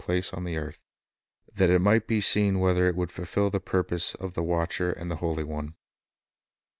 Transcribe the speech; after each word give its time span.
History 0.03 0.15
and 0.15 0.23
Prophecy 0.23 0.35
177 1.53 1.75
it 1.75 1.79
might 1.79 2.07
be 2.07 2.21
seen 2.21 2.57
whether 2.57 2.87
it 2.87 2.95
would 2.95 3.11
fulfil 3.11 3.51
the 3.51 3.59
purpose 3.59 4.15
of 4.15 4.33
"the 4.33 4.41
Watcher 4.41 4.91
and 4.91 5.11
the 5.11 5.17
Holy 5.17 5.43
One." 5.43 5.75